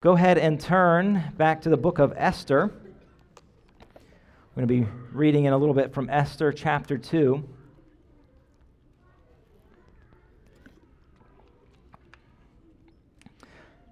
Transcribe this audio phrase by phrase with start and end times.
[0.00, 2.70] Go ahead and turn back to the book of Esther.
[4.54, 7.42] We're going to be reading in a little bit from Esther chapter 2.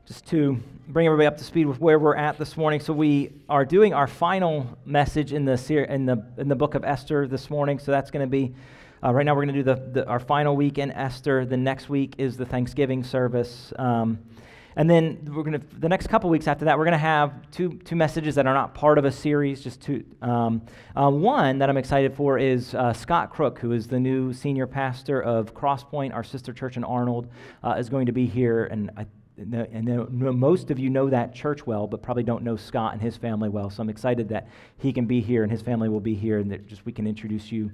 [0.07, 2.79] Just to bring everybody up to speed with where we're at this morning.
[2.79, 6.85] So, we are doing our final message in the, in the, in the book of
[6.85, 7.81] Esther this morning.
[7.81, 8.55] So, that's going to be
[9.03, 11.45] uh, right now, we're going to do the, the, our final week in Esther.
[11.45, 13.73] The next week is the Thanksgiving service.
[13.77, 14.21] Um,
[14.77, 17.51] and then we're going to, the next couple weeks after that, we're going to have
[17.51, 20.05] two, two messages that are not part of a series, just two.
[20.21, 20.63] Um,
[20.95, 24.67] uh, one that I'm excited for is uh, Scott Crook, who is the new senior
[24.67, 27.29] pastor of Crosspoint, our sister church in Arnold,
[27.65, 28.67] uh, is going to be here.
[28.67, 29.07] And I
[29.39, 33.17] and most of you know that church well, but probably don't know Scott and his
[33.17, 33.69] family well.
[33.69, 34.49] So I'm excited that
[34.79, 37.07] he can be here and his family will be here, and that just we can
[37.07, 37.71] introduce you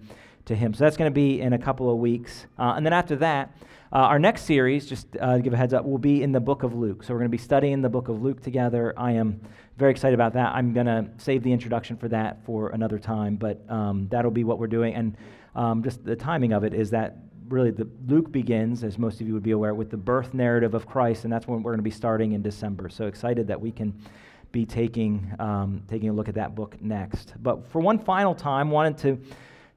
[0.46, 0.74] to him.
[0.74, 3.56] So that's going to be in a couple of weeks, uh, and then after that,
[3.92, 6.40] uh, our next series, just uh, to give a heads up, will be in the
[6.40, 7.02] book of Luke.
[7.02, 8.94] So we're going to be studying the book of Luke together.
[8.96, 9.40] I am
[9.76, 10.54] very excited about that.
[10.54, 14.44] I'm going to save the introduction for that for another time, but um, that'll be
[14.44, 14.94] what we're doing.
[14.94, 15.16] And
[15.54, 19.26] um, just the timing of it is that really the Luke begins, as most of
[19.26, 21.78] you would be aware, with the birth narrative of Christ, and that's when we're going
[21.78, 22.88] to be starting in December.
[22.88, 23.94] So excited that we can
[24.52, 27.34] be taking um, taking a look at that book next.
[27.42, 29.18] But for one final time, wanted to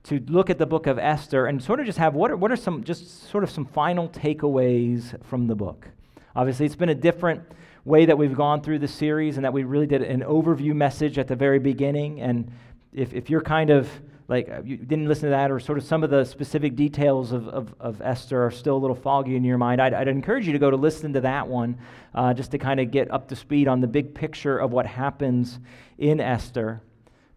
[0.06, 2.52] to look at the book of Esther and sort of just have what are, what
[2.52, 5.89] are some, just sort of some final takeaways from the book.
[6.36, 7.42] Obviously, it's been a different
[7.86, 11.17] way that we've gone through the series and that we really did an overview message
[11.17, 12.22] at the very beginning.
[12.22, 12.52] And
[12.94, 13.89] if, if you're kind of
[14.28, 17.31] like uh, you didn't listen to that or sort of some of the specific details
[17.31, 20.48] of, of, of Esther are still a little foggy in your mind, I'd, I'd encourage
[20.48, 21.78] you to go to listen to that one
[22.14, 24.86] uh, just to kind of get up to speed on the big picture of what
[24.86, 25.59] happens
[25.98, 26.81] in Esther.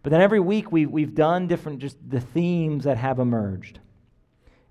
[0.01, 3.79] But then every week we've, we've done different, just the themes that have emerged.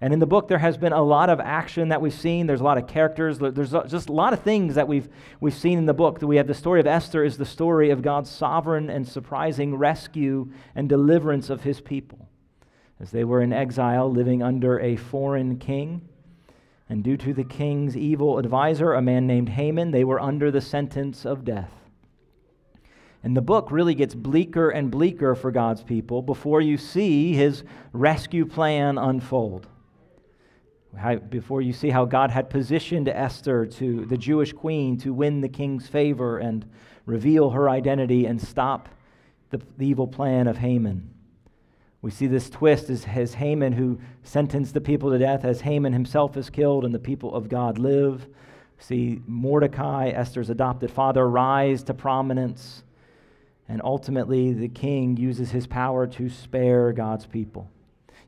[0.00, 2.46] And in the book, there has been a lot of action that we've seen.
[2.46, 3.38] There's a lot of characters.
[3.40, 5.08] There's just a lot of things that we've,
[5.40, 6.22] we've seen in the book.
[6.22, 10.52] We have the story of Esther is the story of God's sovereign and surprising rescue
[10.76, 12.28] and deliverance of his people.
[13.00, 16.08] As they were in exile, living under a foreign king.
[16.88, 20.60] And due to the king's evil advisor, a man named Haman, they were under the
[20.60, 21.72] sentence of death.
[23.22, 27.64] And the book really gets bleaker and bleaker for God's people before you see his
[27.92, 29.66] rescue plan unfold.
[30.96, 35.40] How, before you see how God had positioned Esther to the Jewish queen to win
[35.40, 36.64] the king's favor and
[37.06, 38.88] reveal her identity and stop
[39.50, 41.10] the, the evil plan of Haman.
[42.00, 45.92] We see this twist as, as Haman, who sentenced the people to death, as Haman
[45.92, 48.26] himself is killed and the people of God live.
[48.78, 52.84] See Mordecai, Esther's adopted father, rise to prominence
[53.68, 57.70] and ultimately, the king uses his power to spare God's people.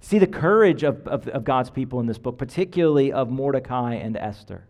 [0.00, 4.16] See the courage of, of, of, God's people in this book, particularly of Mordecai and
[4.16, 4.64] Esther.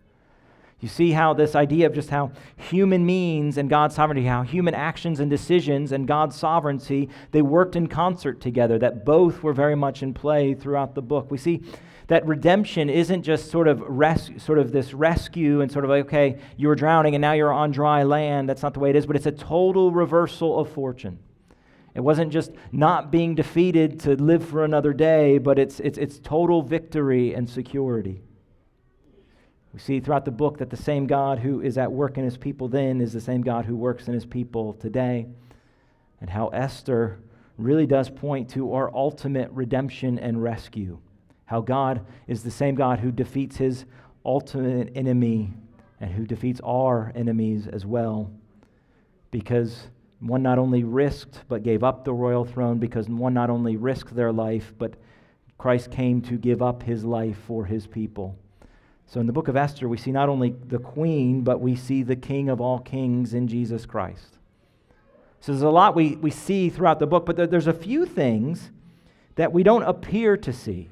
[0.81, 4.75] You see how this idea of just how human means and God's sovereignty, how human
[4.75, 9.77] actions and decisions and God's sovereignty, they worked in concert together, that both were very
[9.77, 11.31] much in play throughout the book.
[11.31, 11.63] We see
[12.11, 16.07] that redemption isn't just sort of res- sort of this rescue and sort of like,
[16.07, 18.49] okay, you were drowning and now you're on dry land.
[18.49, 21.21] That's not the way it is, but it's a total reversal of fortune.
[21.95, 26.19] It wasn't just not being defeated to live for another day, but it's, it's, it's
[26.19, 28.21] total victory and security.
[29.73, 32.37] We see throughout the book that the same God who is at work in his
[32.37, 35.29] people then is the same God who works in his people today,
[36.21, 37.21] and how Esther
[37.57, 40.99] really does point to our ultimate redemption and rescue
[41.51, 43.85] how God is the same God who defeats his
[44.25, 45.53] ultimate enemy
[46.01, 48.31] and who defeats our enemies as well.
[49.33, 49.89] Because
[50.21, 54.15] one not only risked but gave up the royal throne, because one not only risked
[54.15, 54.95] their life, but
[55.59, 58.39] Christ came to give up his life for his people.
[59.07, 62.05] So in the book of Esther, we see not only the queen, but we see
[62.05, 64.39] the king of all kings in Jesus Christ.
[65.41, 68.07] So there's a lot we, we see throughout the book, but there, there's a few
[68.07, 68.71] things
[69.35, 70.91] that we don't appear to see.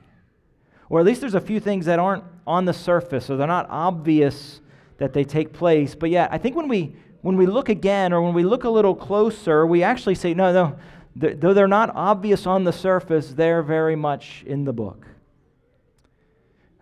[0.91, 3.67] Or at least there's a few things that aren't on the surface or they're not
[3.69, 4.61] obvious
[4.97, 5.95] that they take place.
[5.95, 8.71] But yet, I think when we when we look again or when we look a
[8.71, 10.79] little closer, we actually say, no, no,
[11.35, 15.07] though they're not obvious on the surface, they're very much in the book.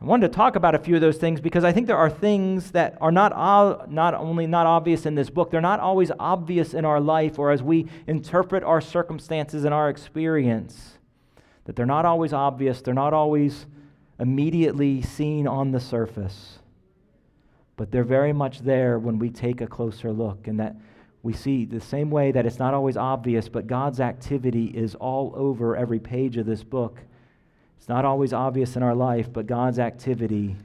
[0.01, 2.11] I wanted to talk about a few of those things because I think there are
[2.11, 6.75] things that are not, not only not obvious in this book, they're not always obvious
[6.75, 10.99] in our life or as we interpret our circumstances and our experience.
[11.65, 13.65] That they're not always obvious, they're not always
[14.19, 16.59] immediately seen on the surface,
[17.77, 20.77] but they're very much there when we take a closer look, and that
[21.23, 25.33] we see the same way that it's not always obvious, but God's activity is all
[25.37, 27.01] over every page of this book.
[27.77, 30.57] It's not always obvious in our life, but God's activity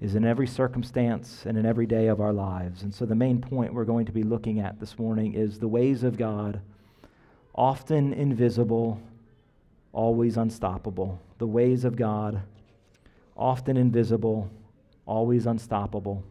[0.00, 2.82] is in every circumstance and in every day of our lives.
[2.82, 5.68] And so, the main point we're going to be looking at this morning is the
[5.68, 6.60] ways of God,
[7.54, 9.00] often invisible,
[9.92, 11.20] always unstoppable.
[11.38, 12.42] The ways of God,
[13.36, 14.50] often invisible,
[15.06, 16.22] always unstoppable.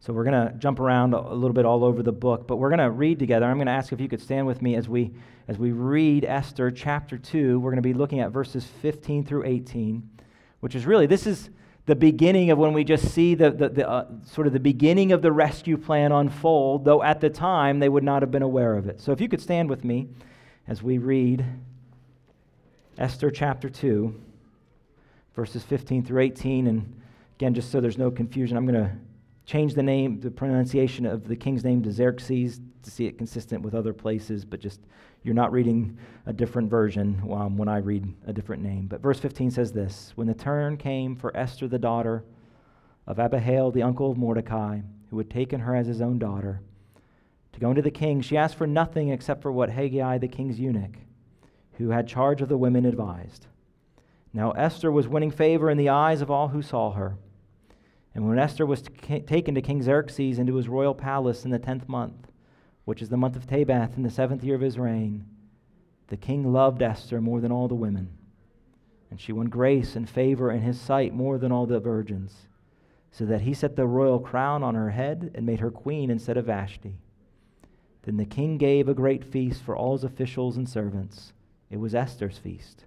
[0.00, 2.68] So we're going to jump around a little bit all over the book, but we're
[2.68, 3.46] going to read together.
[3.46, 5.12] I'm going to ask if you could stand with me as we
[5.48, 7.58] as we read Esther chapter 2.
[7.58, 10.08] We're going to be looking at verses 15 through 18,
[10.60, 11.48] which is really this is
[11.86, 15.12] the beginning of when we just see the, the, the uh, sort of the beginning
[15.12, 18.74] of the rescue plan unfold, though at the time they would not have been aware
[18.74, 19.00] of it.
[19.00, 20.08] So if you could stand with me
[20.66, 21.44] as we read
[22.96, 24.14] Esther chapter 2,
[25.34, 26.66] verses 15 through 18.
[26.68, 27.02] And
[27.36, 28.92] again, just so there's no confusion, I'm going to
[29.46, 33.62] change the name, the pronunciation of the king's name to Xerxes to see it consistent
[33.62, 34.80] with other places, but just
[35.22, 38.86] you're not reading a different version um, when I read a different name.
[38.86, 42.24] But verse 15 says this When the turn came for Esther, the daughter
[43.06, 44.80] of Abihail, the uncle of Mordecai,
[45.10, 46.60] who had taken her as his own daughter,
[47.52, 50.60] to go into the king, she asked for nothing except for what Hegai, the king's
[50.60, 50.96] eunuch,
[51.78, 53.46] who had charge of the women, advised.
[54.32, 57.16] Now Esther was winning favor in the eyes of all who saw her.
[58.14, 61.58] And when Esther was t- taken to King Xerxes into his royal palace in the
[61.58, 62.28] tenth month,
[62.84, 65.26] which is the month of Tebeth in the seventh year of his reign,
[66.08, 68.10] the king loved Esther more than all the women.
[69.10, 72.46] And she won grace and favor in his sight more than all the virgins,
[73.10, 76.36] so that he set the royal crown on her head and made her queen instead
[76.36, 76.96] of Vashti.
[78.02, 81.32] Then the king gave a great feast for all his officials and servants.
[81.74, 82.84] It was Esther's feast.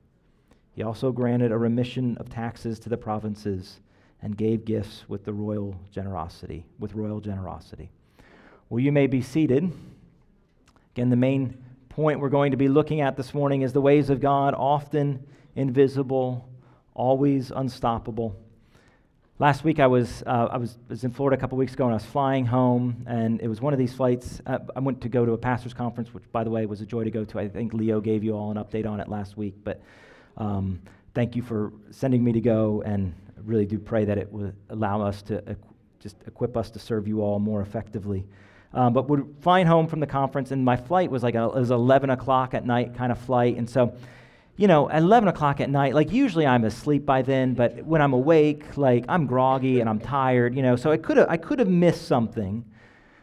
[0.71, 3.81] He also granted a remission of taxes to the provinces
[4.21, 7.89] and gave gifts with the royal generosity, with royal generosity.
[8.69, 9.69] Well, you may be seated.
[10.95, 14.09] Again, the main point we're going to be looking at this morning is the ways
[14.09, 15.21] of God, often
[15.57, 16.47] invisible,
[16.93, 18.37] always unstoppable.
[19.39, 21.93] Last week I was, uh, I was, was in Florida a couple weeks ago and
[21.93, 24.41] I was flying home, and it was one of these flights.
[24.47, 26.87] Uh, I went to go to a pastor's conference, which, by the way, was a
[26.87, 27.39] joy to go to.
[27.39, 29.79] I think Leo gave you all an update on it last week, but
[30.37, 30.81] um,
[31.13, 33.13] thank you for sending me to go and
[33.45, 35.55] really do pray that it will allow us to
[35.99, 38.25] just equip us to serve you all more effectively.
[38.73, 41.53] Um, but we're flying home from the conference, and my flight was like a, it
[41.53, 43.55] was 11 o'clock at night kind of flight.
[43.57, 43.93] And so,
[44.57, 48.01] you know, at 11 o'clock at night, like usually I'm asleep by then, but when
[48.01, 51.37] I'm awake, like I'm groggy and I'm tired, you know, so I could have I
[51.37, 52.65] could have missed something.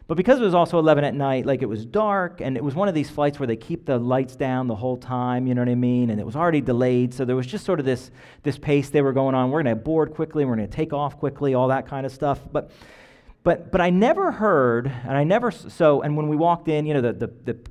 [0.06, 2.74] But because it was also 11 at night, like it was dark, and it was
[2.74, 5.62] one of these flights where they keep the lights down the whole time, you know
[5.62, 6.10] what I mean?
[6.10, 8.10] And it was already delayed, so there was just sort of this,
[8.42, 9.50] this pace they were going on.
[9.50, 12.12] We're going to board quickly, we're going to take off quickly, all that kind of
[12.12, 12.38] stuff.
[12.52, 12.70] But,
[13.44, 16.92] but, but I never heard, and I never, so, and when we walked in, you
[16.92, 17.70] know, the, the, the, the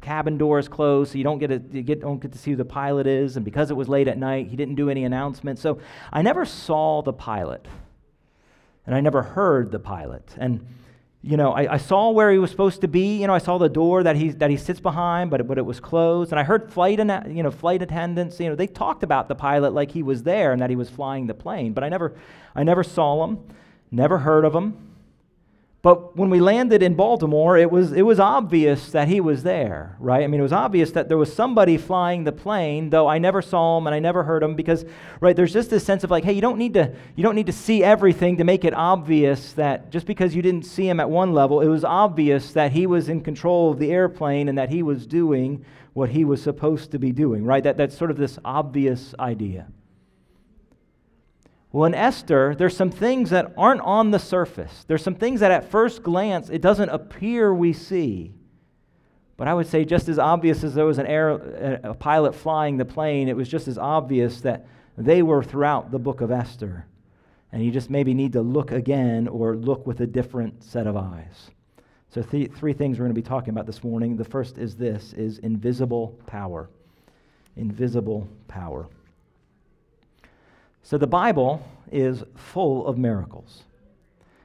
[0.00, 2.56] cabin doors closed, so you don't get, to, you get, don't get to see who
[2.56, 3.36] the pilot is.
[3.36, 5.60] And because it was late at night, he didn't do any announcements.
[5.60, 5.78] So
[6.12, 7.66] I never saw the pilot,
[8.86, 10.34] and I never heard the pilot.
[10.36, 10.66] And
[11.22, 13.20] you know, I, I, saw where he was supposed to be.
[13.20, 15.58] You know, I saw the door that he, that he sits behind, but it, but
[15.58, 16.32] it was closed.
[16.32, 19.74] And I heard flight, you know, flight attendants, you know, they talked about the pilot
[19.74, 21.74] like he was there and that he was flying the plane.
[21.74, 22.14] But I never,
[22.54, 23.38] I never saw him,
[23.90, 24.89] never heard of him.
[25.82, 29.96] But when we landed in Baltimore, it was, it was obvious that he was there,
[29.98, 30.22] right?
[30.22, 33.40] I mean, it was obvious that there was somebody flying the plane, though I never
[33.40, 34.84] saw him and I never heard him because,
[35.20, 37.46] right, there's just this sense of like, hey, you don't need to, you don't need
[37.46, 41.08] to see everything to make it obvious that just because you didn't see him at
[41.08, 44.68] one level, it was obvious that he was in control of the airplane and that
[44.68, 47.64] he was doing what he was supposed to be doing, right?
[47.64, 49.66] That, that's sort of this obvious idea.
[51.72, 54.84] Well, in Esther, there's some things that aren't on the surface.
[54.88, 58.32] There's some things that at first glance it doesn't appear we see.
[59.36, 62.76] But I would say, just as obvious as there was an air, a pilot flying
[62.76, 64.66] the plane, it was just as obvious that
[64.98, 66.86] they were throughout the book of Esther.
[67.52, 70.96] And you just maybe need to look again or look with a different set of
[70.96, 71.50] eyes.
[72.10, 74.16] So th- three things we're going to be talking about this morning.
[74.16, 76.68] The first is this is invisible power.
[77.56, 78.88] Invisible power.
[80.82, 83.64] So the Bible is full of miracles.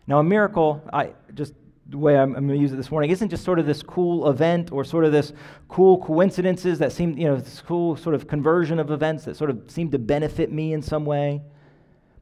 [0.08, 1.54] Now, a miracle, I just
[1.88, 3.84] the way I'm, I'm going to use it this morning, isn't just sort of this
[3.84, 5.34] cool event or sort of this
[5.68, 9.52] cool coincidences that seem, you know, this cool sort of conversion of events that sort
[9.52, 11.42] of seem to benefit me in some way.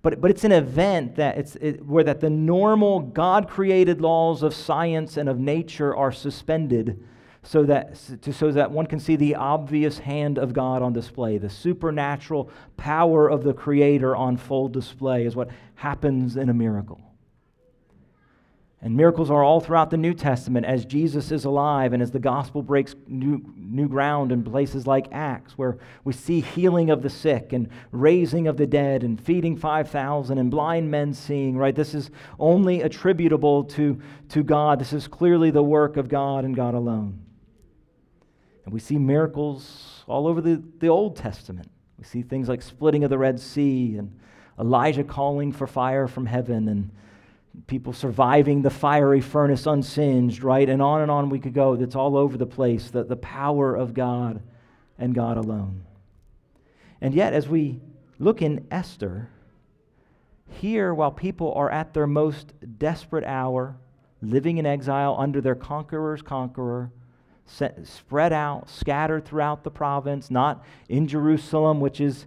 [0.01, 4.53] But, but it's an event that it's it, where that the normal God-created laws of
[4.53, 7.01] science and of nature are suspended
[7.43, 11.37] so that, so that one can see the obvious hand of God on display.
[11.37, 17.01] The supernatural power of the Creator on full display is what happens in a miracle.
[18.81, 22.19] And miracles are all throughout the New Testament as Jesus is alive and as the
[22.19, 27.09] gospel breaks new, new ground in places like Acts, where we see healing of the
[27.09, 31.73] sick and raising of the dead and feeding 5,000 and blind men seeing, right?
[31.73, 34.79] This is only attributable to, to God.
[34.79, 37.22] This is clearly the work of God and God alone.
[38.73, 41.69] We see miracles all over the, the Old Testament.
[41.99, 44.19] We see things like splitting of the Red Sea and
[44.59, 46.89] Elijah calling for fire from heaven and
[47.67, 50.67] people surviving the fiery furnace unsinged, right?
[50.67, 51.75] And on and on we could go.
[51.75, 54.41] That's all over the place, the, the power of God
[54.97, 55.83] and God alone.
[56.99, 57.79] And yet, as we
[58.17, 59.29] look in Esther,
[60.49, 63.75] here, while people are at their most desperate hour,
[64.23, 66.91] living in exile under their conqueror's conqueror,
[67.45, 72.25] set, spread out, scattered throughout the province, not in Jerusalem, which is,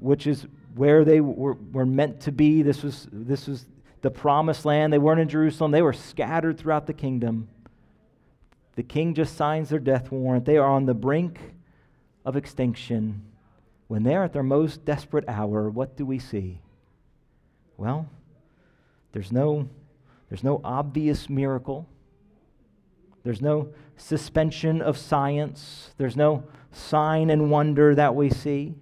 [0.00, 2.62] which is where they were, were meant to be.
[2.62, 3.66] This was, this was
[4.02, 4.92] the promised land.
[4.92, 7.48] They weren't in Jerusalem, they were scattered throughout the kingdom.
[8.76, 10.44] The king just signs their death warrant.
[10.44, 11.38] They are on the brink
[12.24, 13.22] of extinction.
[13.86, 16.58] When they're at their most desperate hour, what do we see?
[17.76, 18.08] Well,
[19.12, 19.68] there's no,
[20.28, 21.86] there's no obvious miracle.
[23.22, 25.90] There's no suspension of science.
[25.96, 28.74] There's no sign and wonder that we see.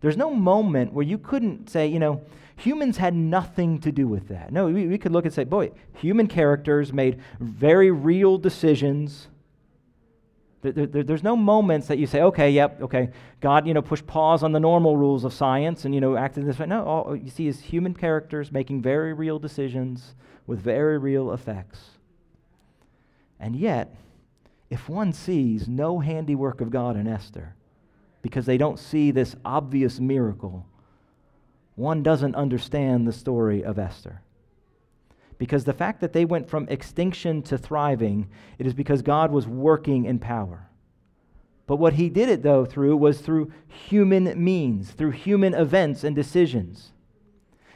[0.00, 2.22] There's no moment where you couldn't say, you know,
[2.56, 4.52] humans had nothing to do with that.
[4.52, 9.28] No, we, we could look and say, boy, human characters made very real decisions.
[10.62, 14.02] There, there, there's no moments that you say, okay, yep, okay, God, you know, push
[14.06, 16.66] pause on the normal rules of science and, you know, acted this way.
[16.66, 20.14] No, all you see is human characters making very real decisions
[20.46, 21.98] with very real effects.
[23.40, 23.94] And yet,
[24.68, 27.54] if one sees no handiwork of God in Esther,
[28.22, 30.66] because they don't see this obvious miracle,
[31.74, 34.20] one doesn't understand the story of Esther.
[35.38, 38.28] Because the fact that they went from extinction to thriving,
[38.58, 40.68] it is because God was working in power.
[41.66, 46.14] But what he did it, though, through was through human means, through human events and
[46.14, 46.90] decisions.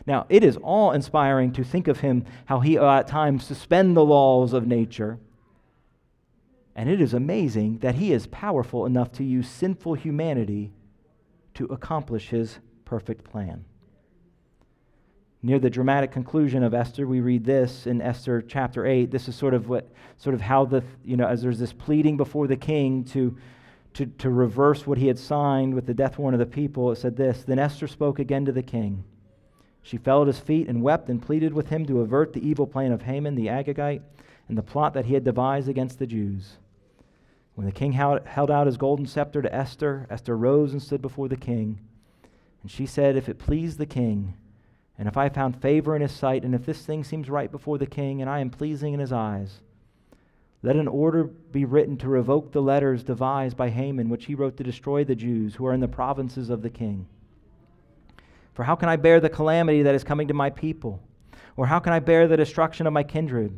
[0.06, 4.04] Now, it is awe inspiring to think of him how he at times suspend the
[4.04, 5.18] laws of nature.
[6.76, 10.72] And it is amazing that he is powerful enough to use sinful humanity
[11.54, 13.64] to accomplish his perfect plan.
[15.42, 19.10] Near the dramatic conclusion of Esther, we read this in Esther chapter 8.
[19.10, 22.16] This is sort of what, sort of how the, you know, as there's this pleading
[22.16, 23.36] before the king to,
[23.92, 26.90] to, to reverse what he had signed with the death warrant of the people.
[26.90, 29.04] It said this Then Esther spoke again to the king.
[29.82, 32.66] She fell at his feet and wept and pleaded with him to avert the evil
[32.66, 34.00] plan of Haman the Agagite
[34.48, 36.56] and the plot that he had devised against the Jews.
[37.54, 41.28] When the king held out his golden scepter to Esther, Esther rose and stood before
[41.28, 41.80] the king.
[42.62, 44.34] And she said, If it please the king,
[44.98, 47.78] and if I found favor in his sight, and if this thing seems right before
[47.78, 49.60] the king, and I am pleasing in his eyes,
[50.62, 54.56] let an order be written to revoke the letters devised by Haman, which he wrote
[54.56, 57.06] to destroy the Jews who are in the provinces of the king.
[58.54, 61.02] For how can I bear the calamity that is coming to my people?
[61.56, 63.56] Or how can I bear the destruction of my kindred?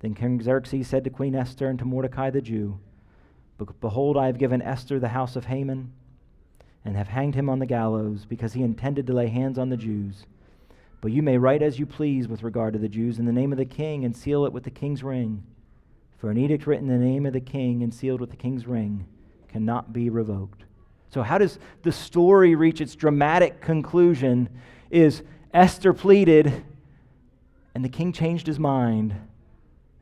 [0.00, 2.78] Then King Xerxes said to Queen Esther and to Mordecai the Jew,
[3.80, 5.92] Behold, I have given Esther the house of Haman,
[6.84, 9.76] and have hanged him on the gallows, because he intended to lay hands on the
[9.76, 10.24] Jews.
[11.00, 13.52] But you may write as you please with regard to the Jews in the name
[13.52, 15.42] of the king and seal it with the king's ring.
[16.18, 18.66] For an edict written in the name of the king and sealed with the king's
[18.66, 19.06] ring
[19.48, 20.64] cannot be revoked.
[21.10, 24.48] So, how does the story reach its dramatic conclusion?
[24.90, 25.22] Is
[25.52, 26.64] Esther pleaded,
[27.74, 29.14] and the king changed his mind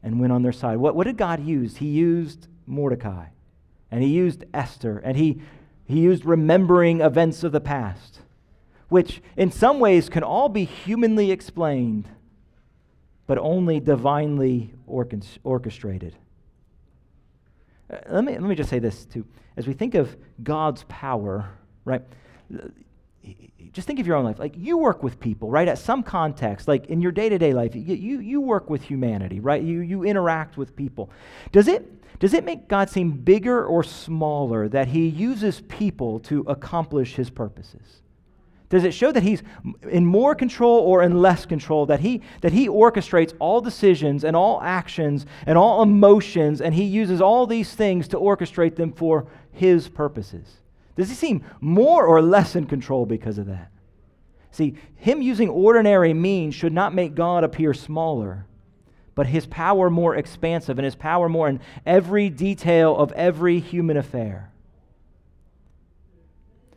[0.02, 0.78] and went on their side.
[0.78, 1.76] What, what did God use?
[1.76, 3.26] He used Mordecai,
[3.90, 5.40] and he used Esther, and he,
[5.84, 8.20] he used remembering events of the past
[8.94, 12.08] which in some ways can all be humanly explained,
[13.26, 16.14] but only divinely orchestrated.
[17.90, 19.26] Uh, let me, let me just say this too.
[19.56, 21.50] As we think of God's power,
[21.84, 22.02] right?
[23.72, 24.38] Just think of your own life.
[24.38, 25.66] Like you work with people, right?
[25.66, 28.82] At some context, like in your day to day life, you, you, you work with
[28.82, 29.62] humanity, right?
[29.62, 31.10] You, you interact with people.
[31.50, 31.90] Does it,
[32.20, 37.30] does it make God seem bigger or smaller that he uses people to accomplish his
[37.30, 38.02] purposes?
[38.68, 39.42] Does it show that he's
[39.88, 41.86] in more control or in less control?
[41.86, 46.84] That he, that he orchestrates all decisions and all actions and all emotions, and he
[46.84, 50.60] uses all these things to orchestrate them for his purposes?
[50.96, 53.70] Does he seem more or less in control because of that?
[54.50, 58.46] See, him using ordinary means should not make God appear smaller,
[59.16, 63.96] but his power more expansive and his power more in every detail of every human
[63.96, 64.52] affair.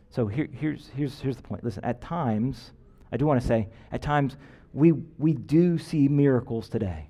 [0.10, 1.64] So here, here's, here's, here's the point.
[1.64, 2.72] Listen, at times,
[3.12, 4.36] I do want to say, at times,
[4.74, 7.08] we, we do see miracles today.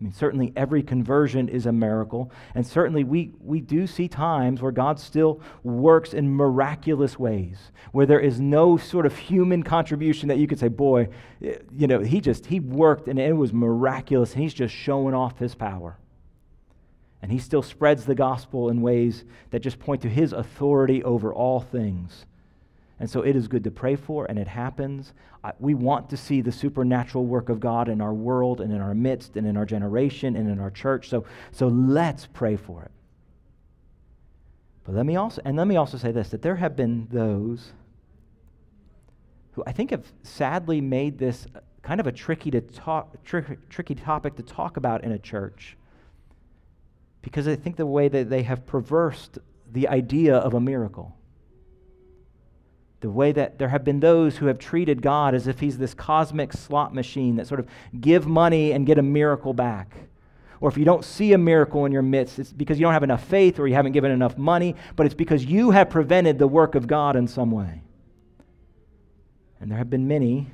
[0.00, 4.62] I mean, certainly every conversion is a miracle, and certainly we, we do see times
[4.62, 10.28] where God still works in miraculous ways, where there is no sort of human contribution
[10.28, 11.08] that you could say, boy,
[11.42, 15.14] eh, you know, he just, he worked and it was miraculous, and he's just showing
[15.14, 15.96] off his power.
[17.20, 21.34] And he still spreads the gospel in ways that just point to his authority over
[21.34, 22.24] all things.
[23.00, 25.12] And so it is good to pray for, and it happens.
[25.60, 28.94] We want to see the supernatural work of God in our world and in our
[28.94, 31.08] midst and in our generation and in our church.
[31.08, 32.90] So, so let's pray for it.
[34.84, 37.72] But let me also, and let me also say this that there have been those
[39.52, 41.46] who I think have sadly made this
[41.82, 45.76] kind of a tricky, to talk, tri- tricky topic to talk about in a church
[47.22, 49.38] because I think the way that they have perversed
[49.70, 51.17] the idea of a miracle
[53.00, 55.94] the way that there have been those who have treated God as if he's this
[55.94, 57.66] cosmic slot machine that sort of
[58.00, 59.94] give money and get a miracle back.
[60.60, 63.04] Or if you don't see a miracle in your midst, it's because you don't have
[63.04, 66.48] enough faith or you haven't given enough money, but it's because you have prevented the
[66.48, 67.82] work of God in some way.
[69.60, 70.48] And there have been many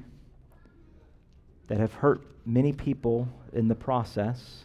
[1.69, 4.65] that have hurt many people in the process.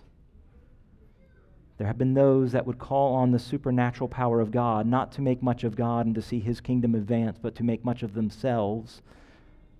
[1.79, 5.21] There have been those that would call on the supernatural power of God, not to
[5.21, 8.13] make much of God and to see his kingdom advance, but to make much of
[8.13, 9.01] themselves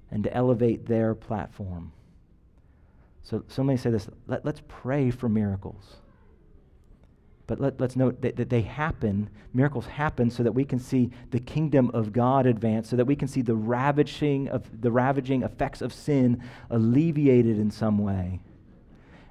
[0.10, 1.92] and to elevate their platform.
[3.22, 5.98] So, so let me say this let, us pray for miracles.
[7.48, 11.12] But let, us note that, that they happen, miracles happen so that we can see
[11.32, 15.44] the kingdom of God advance, so that we can see the ravaging, of, the ravaging
[15.44, 18.40] effects of sin alleviated in some way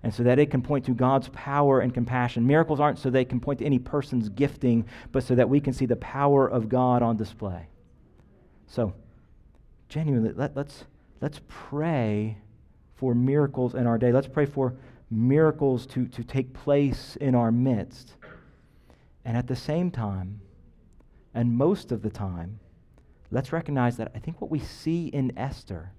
[0.02, 2.46] and so that it can point to God's power and compassion.
[2.46, 5.72] Miracles aren't so they can point to any person's gifting, but so that we can
[5.72, 7.68] see the power of God on display.
[8.66, 8.92] So,
[9.88, 10.84] genuinely, let, let's,
[11.20, 12.38] let's pray
[12.94, 14.12] for miracles in our day.
[14.12, 14.74] Let's pray for
[15.10, 18.14] miracles to, to take place in our midst.
[19.24, 20.40] And at the same time,
[21.34, 22.60] and most of the time,
[23.30, 25.92] let's recognize that I think what we see in Esther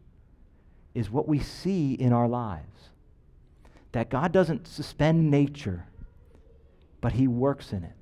[0.94, 2.90] is what we see in our lives
[3.92, 5.86] that God doesn't suspend nature,
[7.02, 7.96] but He works in it.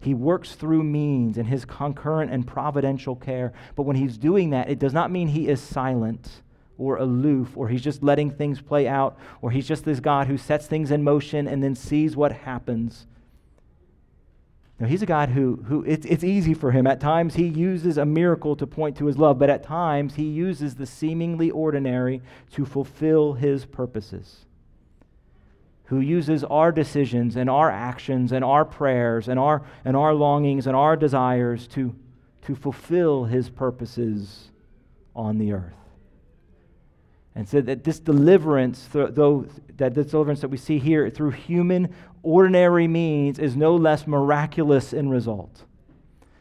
[0.00, 3.52] He works through means and His concurrent and providential care.
[3.76, 6.42] But when He's doing that, it does not mean He is silent
[6.78, 10.36] or aloof or He's just letting things play out or He's just this God who
[10.36, 13.06] sets things in motion and then sees what happens.
[14.80, 16.86] Now, he's a God who, who it's, it's easy for him.
[16.86, 20.22] At times, he uses a miracle to point to his love, but at times, he
[20.22, 22.22] uses the seemingly ordinary
[22.52, 24.46] to fulfill his purposes
[25.90, 30.68] who uses our decisions and our actions and our prayers and our, and our longings
[30.68, 31.92] and our desires to,
[32.42, 34.52] to fulfill his purposes
[35.16, 35.74] on the earth.
[37.34, 39.46] And so that this deliverance, though
[39.78, 44.92] that this deliverance that we see here through human, ordinary means, is no less miraculous
[44.92, 45.64] in result.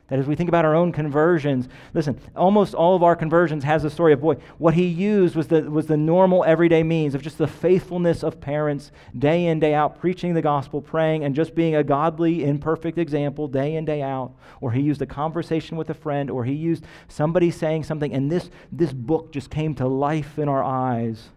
[0.09, 3.83] That as we think about our own conversions, listen, almost all of our conversions has
[3.83, 7.21] a story of boy, what he used was the, was the normal everyday means of
[7.21, 11.53] just the faithfulness of parents day in, day out, preaching the gospel, praying, and just
[11.53, 14.33] being a godly, imperfect example day in, day out.
[14.61, 18.31] Or he used a conversation with a friend, or he used somebody saying something, and
[18.31, 21.29] this, this book just came to life in our eyes.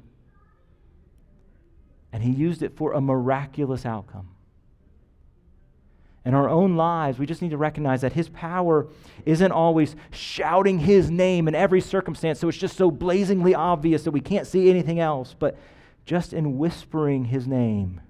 [2.11, 4.32] And he used it for a miraculous outcome
[6.25, 8.87] in our own lives, we just need to recognize that His power
[9.27, 14.13] isn't always shouting His name in every circumstance, so it's just so blazingly obvious that
[14.13, 15.59] we can't see anything else, but
[16.05, 18.01] just in whispering His name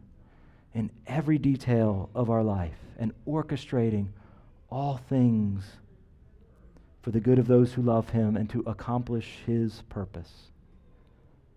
[0.75, 4.09] in every detail of our life and orchestrating
[4.71, 5.65] all things
[7.01, 10.51] for the good of those who love Him and to accomplish His purpose.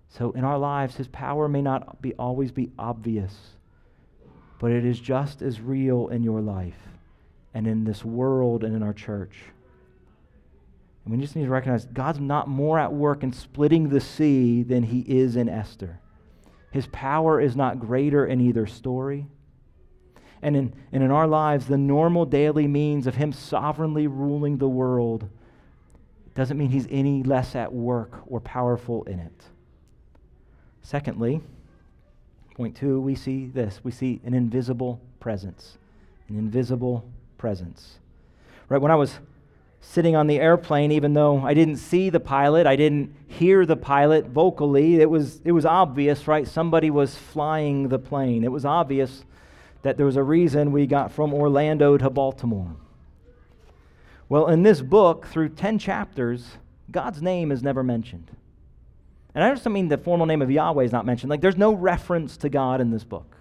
[0.08, 3.36] So in our lives, His power may not be, always be obvious
[4.66, 6.88] but it is just as real in your life
[7.54, 9.38] and in this world and in our church.
[11.04, 14.64] And we just need to recognize God's not more at work in splitting the sea
[14.64, 16.00] than he is in Esther.
[16.72, 19.28] His power is not greater in either story.
[20.42, 24.68] And in, and in our lives, the normal daily means of him sovereignly ruling the
[24.68, 25.30] world
[26.34, 29.44] doesn't mean he's any less at work or powerful in it.
[30.82, 31.44] Secondly,
[32.56, 33.82] Point two, we see this.
[33.84, 35.78] We see an invisible presence.
[36.30, 37.06] An invisible
[37.38, 38.00] presence.
[38.70, 38.82] Right?
[38.82, 39.20] When I was
[39.82, 43.76] sitting on the airplane, even though I didn't see the pilot, I didn't hear the
[43.76, 46.48] pilot vocally, it was, it was obvious, right?
[46.48, 48.44] Somebody was flying the plane.
[48.44, 49.26] It was obvious
[49.84, 52.76] that there was a reason we got from Orlando to Baltimore.
[54.28, 56.58] Well, in this book, through 10 chapters,
[56.90, 58.32] God's name is never mentioned.
[59.36, 61.30] And I just don't mean the formal name of Yahweh is not mentioned.
[61.30, 63.36] Like, there's no reference to God in this book.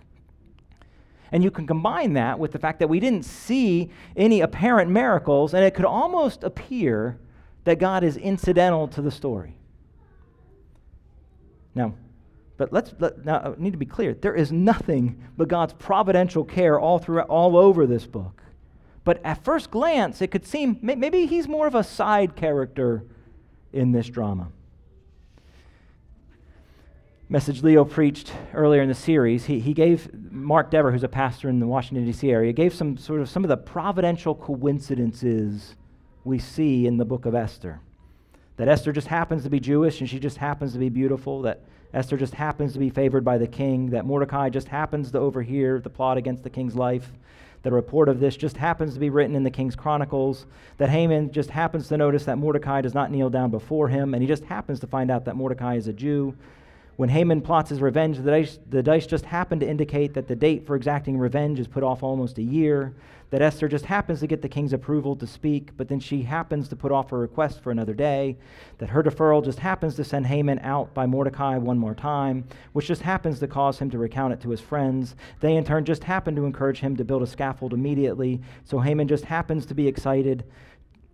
[1.30, 5.54] And you can combine that with the fact that we didn't see any apparent miracles,
[5.54, 7.18] and it could almost appear
[7.62, 9.56] that God is incidental to the story.
[11.74, 11.94] Now,
[12.56, 14.14] but let's let, now I need to be clear.
[14.14, 18.42] There is nothing but God's providential care all through all over this book.
[19.02, 23.04] But at first glance, it could seem maybe he's more of a side character
[23.72, 24.48] in this drama.
[27.30, 31.48] Message Leo preached earlier in the series, he, he gave Mark Dever, who's a pastor
[31.48, 32.30] in the Washington, D.C.
[32.30, 35.74] area, gave some sort of some of the providential coincidences
[36.22, 37.80] we see in the book of Esther.
[38.58, 41.62] That Esther just happens to be Jewish and she just happens to be beautiful, that
[41.94, 45.80] Esther just happens to be favored by the king, that Mordecai just happens to overhear
[45.80, 47.10] the plot against the king's life,
[47.62, 50.44] that a report of this just happens to be written in the king's chronicles,
[50.76, 54.22] that Haman just happens to notice that Mordecai does not kneel down before him, and
[54.22, 56.36] he just happens to find out that Mordecai is a Jew,
[56.96, 60.36] when Haman plots his revenge, the dice, the dice just happen to indicate that the
[60.36, 62.94] date for exacting revenge is put off almost a year,
[63.30, 66.68] that Esther just happens to get the king's approval to speak, but then she happens
[66.68, 68.36] to put off her request for another day,
[68.78, 72.86] that her deferral just happens to send Haman out by Mordecai one more time, which
[72.86, 75.16] just happens to cause him to recount it to his friends.
[75.40, 79.08] They, in turn, just happen to encourage him to build a scaffold immediately, so Haman
[79.08, 80.44] just happens to be excited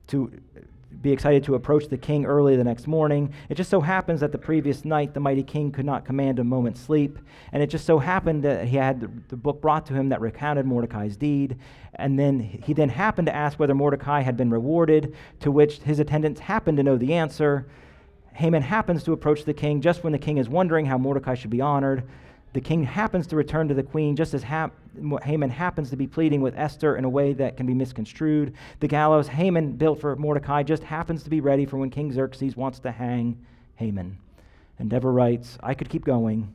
[0.08, 0.30] to
[1.02, 3.32] be excited to approach the king early the next morning.
[3.48, 6.44] It just so happens that the previous night the mighty king could not command a
[6.44, 7.18] moment's sleep,
[7.52, 10.66] and it just so happened that he had the, book brought to him that recounted
[10.66, 11.58] Mordecai's deed,
[11.94, 16.00] and then he then happened to ask whether Mordecai had been rewarded, to which his
[16.00, 17.66] attendants happened to know the answer.
[18.34, 21.50] Haman happens to approach the king just when the king is wondering how Mordecai should
[21.50, 22.04] be honored
[22.52, 24.70] the king happens to return to the queen just as ha-
[25.22, 28.54] Haman happens to be pleading with Esther in a way that can be misconstrued.
[28.80, 32.56] The gallows Haman built for Mordecai just happens to be ready for when King Xerxes
[32.56, 33.38] wants to hang
[33.76, 34.18] Haman.
[34.78, 36.52] And Dever writes, I could keep going.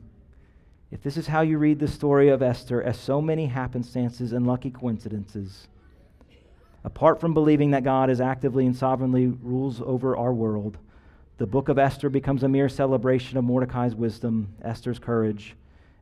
[0.90, 4.46] If this is how you read the story of Esther, as so many happenstances and
[4.46, 5.66] lucky coincidences,
[6.84, 10.78] apart from believing that God is actively and sovereignly rules over our world,
[11.38, 15.56] the book of Esther becomes a mere celebration of Mordecai's wisdom, Esther's courage,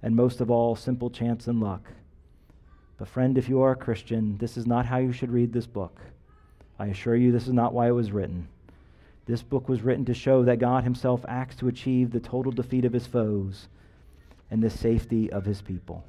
[0.05, 1.83] and most of all, simple chance and luck.
[2.99, 5.67] But, friend, if you are a Christian, this is not how you should read this
[5.67, 5.99] book.
[6.79, 8.47] I assure you, this is not why it was written.
[9.25, 12.85] This book was written to show that God Himself acts to achieve the total defeat
[12.85, 13.69] of His foes
[14.51, 16.05] and the safety of His people.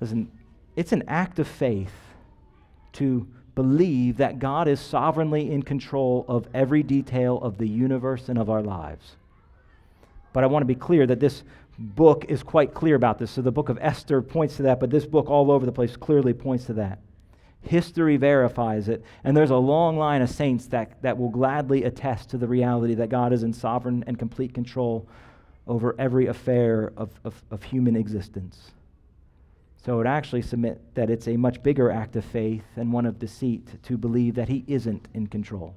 [0.00, 0.28] Listen,
[0.74, 1.94] it's an act of faith
[2.94, 8.40] to believe that God is sovereignly in control of every detail of the universe and
[8.40, 9.14] of our lives.
[10.32, 11.44] But I want to be clear that this
[11.80, 13.30] book is quite clear about this.
[13.30, 15.96] So the book of Esther points to that, but this book all over the place
[15.96, 16.98] clearly points to that.
[17.62, 22.30] History verifies it, and there's a long line of saints that, that will gladly attest
[22.30, 25.08] to the reality that God is in sovereign and complete control
[25.66, 28.72] over every affair of, of, of human existence.
[29.84, 33.06] So I would actually submit that it's a much bigger act of faith and one
[33.06, 35.74] of deceit to believe that he isn't in control.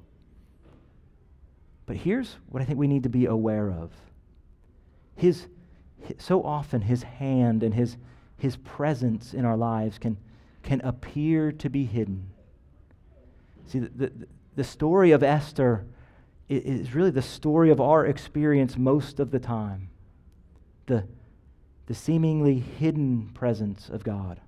[1.86, 3.90] But here's what I think we need to be aware of
[5.16, 5.46] his
[6.18, 7.96] so often his hand and his,
[8.36, 10.16] his presence in our lives can,
[10.62, 12.30] can appear to be hidden.
[13.66, 14.12] See, the, the,
[14.56, 15.86] the story of Esther
[16.48, 19.88] is really the story of our experience most of the time.
[20.86, 21.04] The,
[21.86, 24.40] the seemingly hidden presence of God.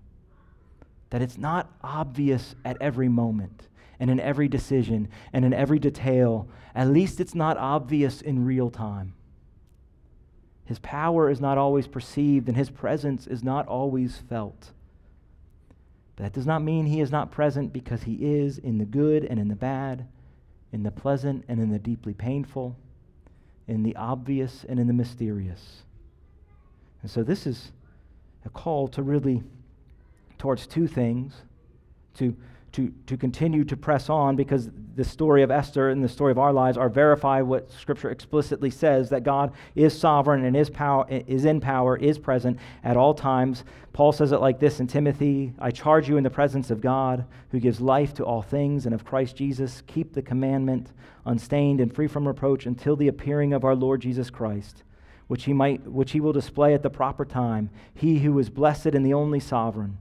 [1.11, 6.49] That it's not obvious at every moment and in every decision and in every detail.
[6.75, 9.15] At least it's not obvious in real time.
[10.67, 14.73] His power is not always perceived, and his presence is not always felt.
[16.17, 19.25] But that does not mean he is not present because he is in the good
[19.25, 20.07] and in the bad,
[20.73, 22.77] in the pleasant and in the deeply painful,
[23.69, 25.83] in the obvious and in the mysterious.
[27.03, 27.71] And so this is
[28.45, 29.43] a call to really
[30.39, 31.43] towards two things
[32.15, 32.37] to
[32.77, 36.39] to, to continue to press on because the story of Esther and the story of
[36.39, 41.07] our lives are verify what Scripture explicitly says that God is sovereign and is, power,
[41.09, 43.65] is in power, is present at all times.
[43.95, 47.25] Paul says it like this in Timothy I charge you in the presence of God,
[47.51, 50.93] who gives life to all things, and of Christ Jesus, keep the commandment
[51.25, 54.83] unstained and free from reproach until the appearing of our Lord Jesus Christ.
[55.29, 58.89] Which he, might, which he will display at the proper time, he who is blessed
[58.89, 59.97] and the only sovereign,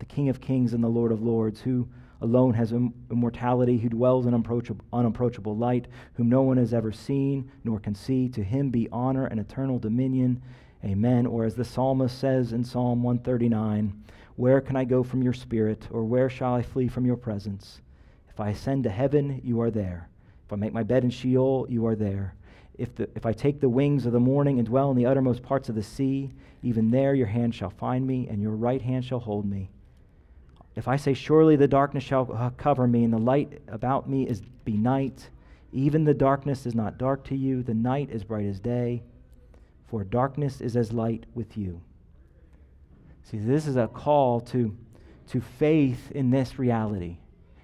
[0.00, 1.88] the King of kings and the Lord of lords, who
[2.20, 4.34] alone has immortality, who dwells in
[4.92, 8.28] unapproachable, light, whom no one has ever seen nor can see.
[8.30, 10.42] To him be honor and eternal dominion.
[10.84, 11.26] Amen.
[11.26, 14.04] Or as the psalmist says in Psalm 139
[14.36, 17.80] Where can I go from your spirit, or where shall I flee from your presence?
[18.28, 20.08] If I ascend to heaven, you are there.
[20.44, 22.34] If I make my bed in Sheol, you are there.
[22.78, 25.42] if, the, if I take the wings of the morning and dwell in the uttermost
[25.42, 29.04] parts of the sea, even there your hand shall find me, and your right hand
[29.04, 29.70] shall hold me.
[30.76, 34.28] If I say, Surely the darkness shall uh, cover me, and the light about me
[34.28, 35.30] is be night,
[35.72, 39.02] even the darkness is not dark to you, the night is bright as day,
[39.88, 41.80] for darkness is as light with you.
[43.24, 44.76] See, this is a call to,
[45.30, 47.16] to faith in this reality.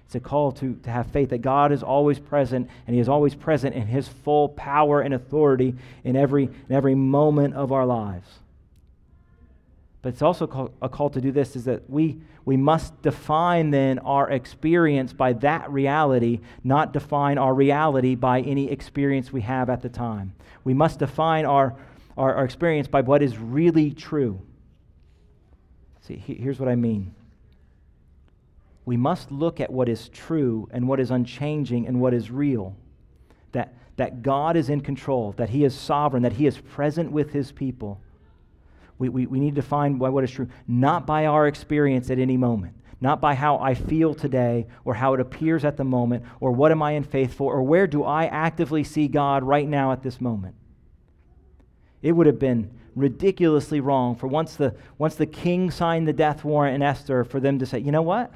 [0.05, 3.09] It's a call to, to have faith that God is always present, and He is
[3.09, 7.85] always present in His full power and authority in every, in every moment of our
[7.85, 8.27] lives.
[10.03, 13.99] But it's also a call to do this is that we, we must define then
[13.99, 19.81] our experience by that reality, not define our reality by any experience we have at
[19.81, 20.35] the time.
[20.65, 21.77] We must define our,
[22.17, 24.41] our, our experience by what is really true.
[26.01, 27.15] See, here's what I mean.
[28.83, 32.75] We must look at what is true and what is unchanging and what is real.
[33.53, 37.31] That, that God is in control, that He is sovereign, that He is present with
[37.31, 38.01] His people
[38.97, 42.37] we, we, we need to find what is true, not by our experience at any
[42.37, 46.51] moment, not by how I feel today or how it appears at the moment or
[46.51, 49.91] what am I in faith for or where do I actively see God right now
[49.91, 50.55] at this moment.
[52.01, 56.43] It would have been ridiculously wrong for once the, once the king signed the death
[56.43, 58.31] warrant in Esther for them to say, you know what?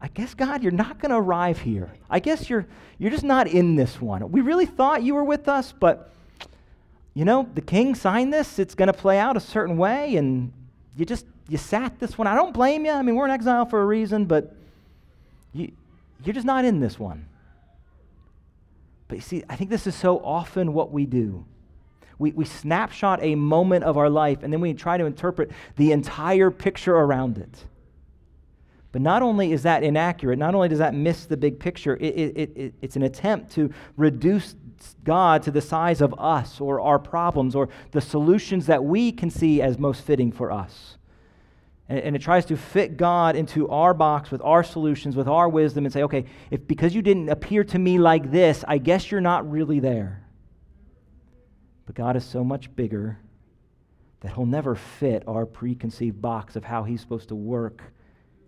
[0.00, 1.90] I guess, God, you're not going to arrive here.
[2.10, 2.66] I guess you're,
[2.98, 4.30] you're just not in this one.
[4.30, 6.12] We really thought you were with us, but
[7.16, 10.52] you know, the king signed this, it's going to play out a certain way, and
[10.98, 12.26] you just, you sat this one.
[12.26, 12.92] I don't blame you.
[12.92, 14.54] I mean, we're in exile for a reason, but
[15.54, 15.72] you,
[16.22, 17.24] you're just not in this one.
[19.08, 21.46] But you see, I think this is so often what we do.
[22.18, 25.92] We, we snapshot a moment of our life and then we try to interpret the
[25.92, 27.64] entire picture around it.
[28.92, 32.14] But not only is that inaccurate, not only does that miss the big picture, it,
[32.14, 34.54] it, it, it's an attempt to reduce
[35.04, 39.30] God to the size of us or our problems or the solutions that we can
[39.30, 40.98] see as most fitting for us.
[41.88, 45.48] And, and it tries to fit God into our box with our solutions, with our
[45.48, 49.10] wisdom, and say, okay, if because you didn't appear to me like this, I guess
[49.10, 50.22] you're not really there.
[51.86, 53.18] But God is so much bigger
[54.20, 57.82] that He'll never fit our preconceived box of how He's supposed to work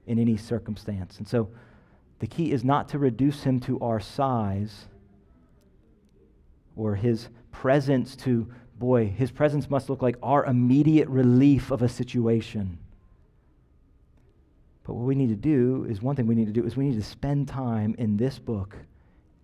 [0.06, 1.18] in any circumstance.
[1.18, 1.50] And so
[2.18, 4.86] the key is not to reduce him to our size
[6.78, 11.88] or his presence to, boy, his presence must look like our immediate relief of a
[11.88, 12.78] situation.
[14.84, 16.88] But what we need to do is one thing we need to do is we
[16.88, 18.76] need to spend time in this book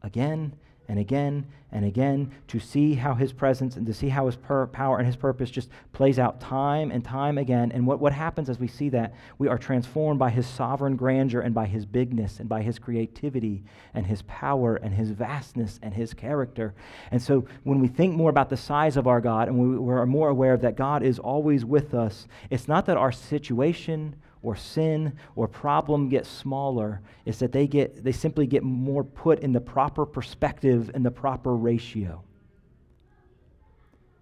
[0.02, 0.54] again
[0.88, 4.68] and again and again to see how his presence and to see how his per-
[4.68, 7.72] power and his purpose just plays out time and time again.
[7.72, 11.40] And what, what happens as we see that, we are transformed by his sovereign grandeur
[11.40, 15.94] and by his bigness and by his creativity and his power and his vastness and
[15.94, 16.74] his character.
[17.10, 20.06] And so when we think more about the size of our God and we, we're
[20.06, 24.14] more aware that God is always with us, it's not that our situation
[24.44, 29.40] or sin or problem get smaller is that they get they simply get more put
[29.40, 32.22] in the proper perspective and the proper ratio.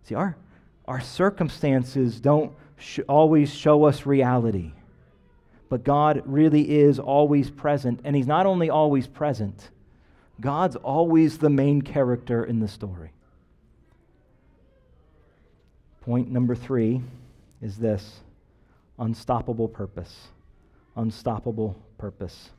[0.05, 0.37] See our
[0.87, 4.73] our circumstances don't sh- always show us reality
[5.69, 9.71] but god really is always present and he's not only always present
[10.43, 13.13] god's always the main character in the story.
[16.03, 17.01] Point number three
[17.63, 18.21] is this
[19.03, 20.29] unstoppable purpose.
[20.97, 22.51] Unstoppable purpose.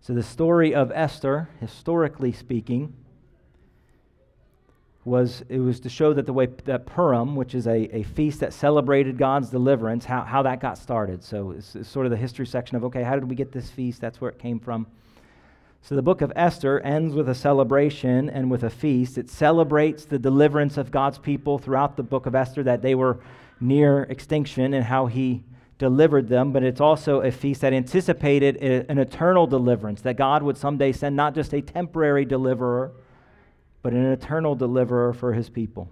[0.00, 2.92] So, the story of Esther, historically speaking,
[5.04, 8.40] was it was to show that the way that Purim, which is a, a feast
[8.40, 11.22] that celebrated God's deliverance, how, how that got started.
[11.22, 13.70] So it's, it's sort of the history section of okay, how did we get this
[13.70, 14.00] feast?
[14.00, 14.86] That's where it came from.
[15.82, 19.18] So the book of Esther ends with a celebration and with a feast.
[19.18, 23.20] It celebrates the deliverance of God's people throughout the book of Esther, that they were
[23.60, 25.44] near extinction and how he
[25.78, 30.56] delivered them, but it's also a feast that anticipated an eternal deliverance, that God would
[30.56, 32.92] someday send not just a temporary deliverer,
[33.82, 35.88] but an eternal deliverer for his people.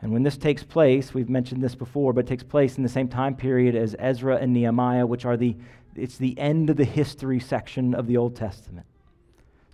[0.00, 2.88] And when this takes place, we've mentioned this before, but it takes place in the
[2.88, 5.56] same time period as Ezra and Nehemiah, which are the
[5.94, 8.86] it's the end of the history section of the Old Testament.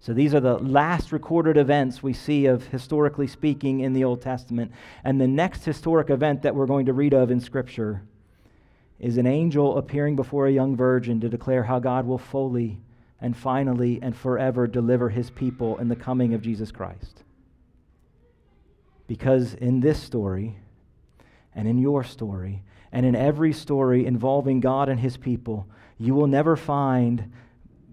[0.01, 4.23] So these are the last recorded events we see of, historically speaking, in the Old
[4.23, 4.73] Testament.
[5.03, 8.03] And the next historic event that we're going to read of in Scripture
[9.01, 12.81] is an angel appearing before a young virgin to declare how God will fully
[13.21, 17.25] and finally and forever deliver his people in the coming of Jesus Christ.
[19.09, 20.57] Because in this story,
[21.55, 25.67] and in your story, and in every story involving God and his people,
[25.99, 27.33] you will never find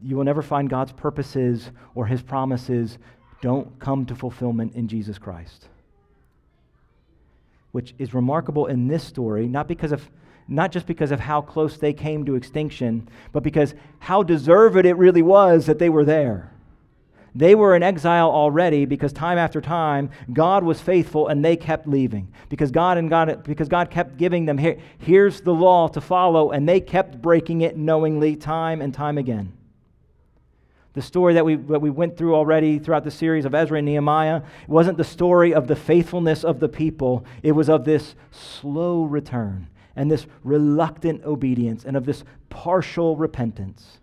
[0.04, 2.98] you will never find God's purposes or his promises
[3.42, 5.68] don't come to fulfillment in Jesus Christ.
[7.72, 10.10] Which is remarkable in this story, not because of
[10.48, 14.94] not just because of how close they came to extinction, but because how deserved it
[14.94, 16.52] really was that they were there.
[17.34, 21.86] They were in exile already because time after time God was faithful and they kept
[21.86, 22.32] leaving.
[22.48, 26.52] Because God and God because God kept giving them here, here's the law to follow
[26.52, 29.52] and they kept breaking it knowingly time and time again.
[30.96, 33.86] The story that we, that we went through already throughout the series of Ezra and
[33.86, 39.04] Nehemiah wasn't the story of the faithfulness of the people, it was of this slow
[39.04, 44.00] return and this reluctant obedience and of this partial repentance.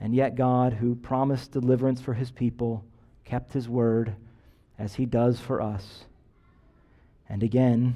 [0.00, 2.84] And yet, God, who promised deliverance for his people,
[3.24, 4.14] kept his word
[4.76, 6.04] as he does for us.
[7.28, 7.94] And again,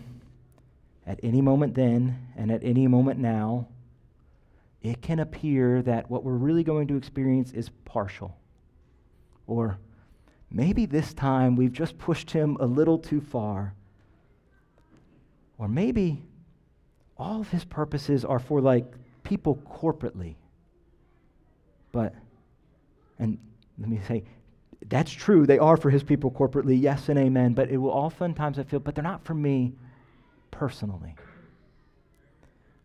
[1.06, 3.66] at any moment then and at any moment now,
[4.84, 8.36] it can appear that what we're really going to experience is partial.
[9.46, 9.78] Or
[10.50, 13.74] maybe this time we've just pushed him a little too far.
[15.56, 16.22] Or maybe
[17.16, 18.84] all of his purposes are for like
[19.22, 20.34] people corporately.
[21.90, 22.14] But,
[23.18, 23.38] and
[23.78, 24.24] let me say,
[24.86, 25.46] that's true.
[25.46, 27.54] They are for his people corporately, yes and amen.
[27.54, 29.72] But it will oftentimes I feel, but they're not for me
[30.50, 31.14] personally.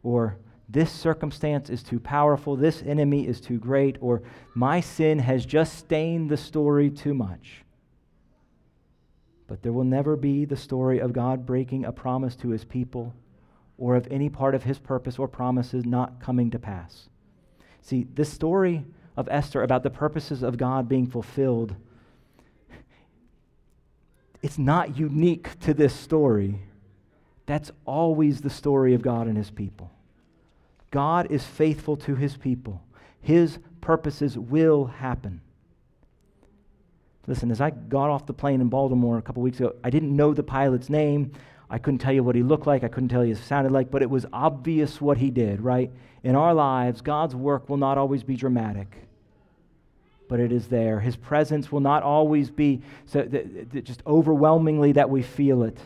[0.02, 0.38] Or
[0.70, 4.22] this circumstance is too powerful, this enemy is too great, or
[4.54, 7.64] my sin has just stained the story too much.
[9.48, 13.16] But there will never be the story of God breaking a promise to his people
[13.80, 17.10] or of any part of his purpose or promises not coming to pass.
[17.82, 18.86] See, this story
[19.18, 21.76] of Esther about the purposes of God being fulfilled,
[24.44, 26.62] it's not unique to this story.
[27.48, 29.90] That's always the story of God and his people.
[30.92, 32.82] God is faithful to his people.
[33.22, 35.42] His purposes will happen.
[37.28, 40.16] Listen, as I got off the plane in Baltimore a couple weeks ago, I didn't
[40.16, 41.32] know the pilot's name.
[41.70, 42.84] I couldn't tell you what he looked like.
[42.84, 45.62] I couldn't tell you what he sounded like, but it was obvious what he did,
[45.62, 45.92] right?
[46.24, 49.10] In our lives, God's work will not always be dramatic
[50.30, 51.02] but it is there.
[51.02, 55.78] His presence will not always be so that, that just overwhelmingly that we feel it,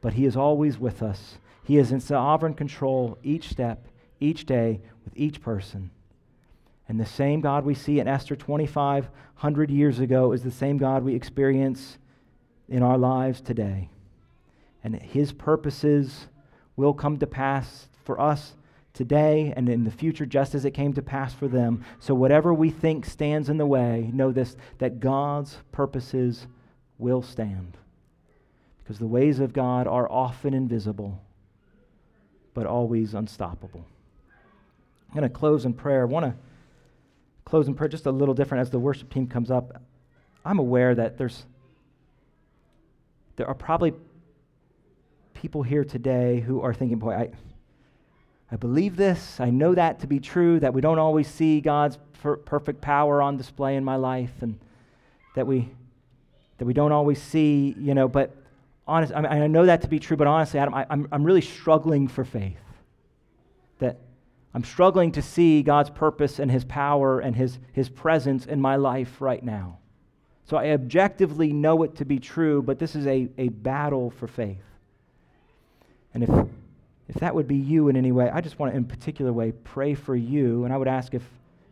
[0.00, 1.38] but He is always with us.
[1.64, 3.88] He is in sovereign control each step,
[4.20, 5.90] each day, with each person.
[6.88, 11.02] And the same God we see in Esther 2,500 years ago is the same God
[11.02, 11.98] we experience
[12.68, 13.88] in our lives today.
[14.84, 16.28] And His purposes
[16.76, 18.54] will come to pass for us
[18.92, 21.84] today and in the future, just as it came to pass for them.
[21.98, 26.46] So, whatever we think stands in the way, know this that God's purposes
[26.98, 27.76] will stand.
[28.82, 31.20] Because the ways of God are often invisible,
[32.54, 33.84] but always unstoppable.
[35.08, 36.02] I'm going to close in prayer.
[36.02, 36.34] I want to
[37.44, 39.80] close in prayer just a little different as the worship team comes up.
[40.44, 41.46] I'm aware that there's
[43.36, 43.92] there are probably
[45.34, 47.30] people here today who are thinking, boy, I
[48.50, 49.40] I believe this.
[49.40, 53.20] I know that to be true, that we don't always see God's per- perfect power
[53.20, 54.58] on display in my life, and
[55.34, 55.68] that we,
[56.58, 58.36] that we don't always see, you know, but
[58.86, 61.24] honest, I, mean, I know that to be true, but honestly, Adam, I, I'm, I'm
[61.24, 62.58] really struggling for faith.
[64.56, 68.76] I'm struggling to see God's purpose and His power and His, His presence in my
[68.76, 69.78] life right now.
[70.44, 74.26] So I objectively know it to be true, but this is a, a battle for
[74.26, 74.64] faith.
[76.14, 76.30] And if
[77.08, 79.52] if that would be you in any way, I just want to, in particular way,
[79.52, 80.64] pray for you.
[80.64, 81.22] And I would ask if,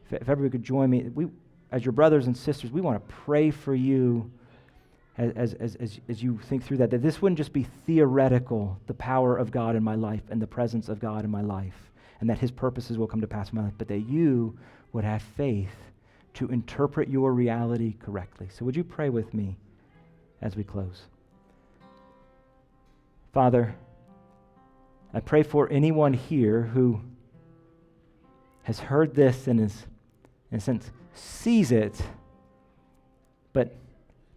[0.06, 1.10] if, if everybody could join me.
[1.12, 1.26] We,
[1.72, 4.30] as your brothers and sisters, we want to pray for you
[5.18, 8.94] as, as, as, as you think through that, that this wouldn't just be theoretical, the
[8.94, 12.30] power of God in my life and the presence of God in my life, and
[12.30, 14.56] that his purposes will come to pass in my life, but that you
[14.92, 15.74] would have faith
[16.34, 18.48] to interpret your reality correctly.
[18.50, 19.56] So would you pray with me
[20.40, 21.02] as we close?
[23.32, 23.74] Father,
[25.12, 27.00] I pray for anyone here who
[28.64, 29.86] has heard this and is,
[30.50, 32.00] in a sense, sees it,
[33.52, 33.76] but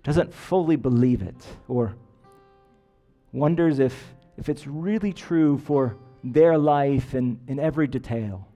[0.04, 1.36] doesn't fully believe it,
[1.68, 1.96] or
[3.32, 5.98] wonders if, if it's really true for
[6.34, 8.48] their life in, in every detail.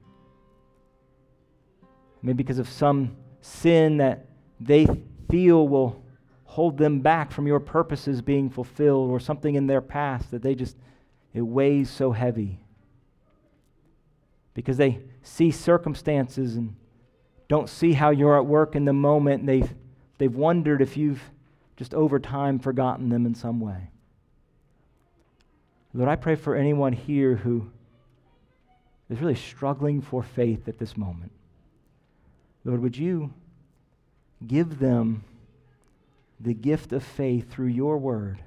[2.22, 4.28] Maybe because of some sin that
[4.60, 4.88] they
[5.30, 6.04] feel will
[6.44, 10.54] hold them back from your purposes being fulfilled, or something in their past that they
[10.54, 10.76] just
[11.34, 12.60] it weighs so heavy
[14.54, 16.76] because they see circumstances and
[17.48, 19.46] don't see how you're at work in the moment.
[19.46, 19.74] They've,
[20.18, 21.22] they've wondered if you've
[21.78, 23.91] just over time forgotten them in some way.
[25.94, 27.70] Lord, I pray for anyone here who
[29.10, 31.32] is really struggling for faith at this moment.
[32.64, 33.34] Lord, would you
[34.48, 35.24] give them
[36.44, 38.40] the gift of faith through your word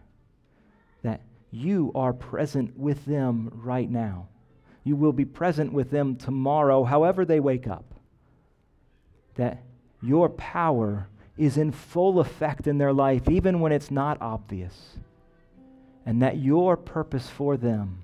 [1.02, 1.20] that
[1.50, 4.26] you are present with them right now.
[4.82, 7.84] You will be present with them tomorrow, however they wake up.
[9.36, 9.62] That
[10.02, 14.96] your power is in full effect in their life, even when it's not obvious.
[16.06, 18.02] And that your purpose for them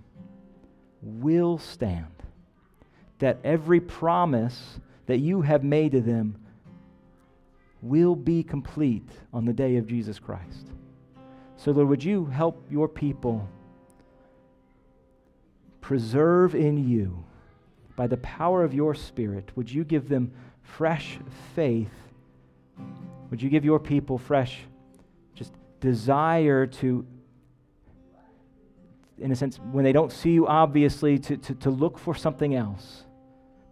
[1.03, 2.07] will stand.
[3.19, 6.37] That every promise that you have made to them
[7.83, 10.67] will be complete on the day of Jesus Christ.
[11.57, 13.47] So, Lord, would you help your people
[15.81, 17.25] preserve in you
[17.97, 19.51] by the power of your Spirit?
[19.57, 20.33] Would you give them
[20.63, 21.19] fresh
[21.55, 21.91] faith?
[23.31, 24.61] Would you give your people fresh,
[25.35, 27.05] just desire to,
[29.21, 32.55] in a sense, when they don't see you obviously, to, to, to look for something
[32.55, 33.05] else?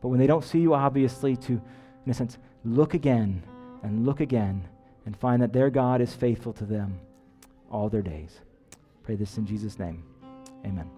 [0.01, 3.43] But when they don't see you obviously, to, in a sense, look again
[3.83, 4.67] and look again
[5.07, 6.99] and find that their God is faithful to them
[7.71, 8.41] all their days.
[9.03, 10.05] Pray this in Jesus' name.
[10.65, 10.98] Amen.